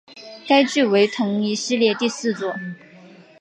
[0.47, 2.55] 该剧为同一系列第四作。